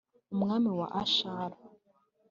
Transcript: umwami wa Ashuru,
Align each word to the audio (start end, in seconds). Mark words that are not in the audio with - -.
umwami 0.33 0.69
wa 0.79 0.87
Ashuru, 1.01 1.55